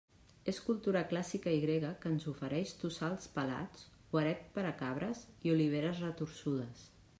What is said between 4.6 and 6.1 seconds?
a cabres i oliveres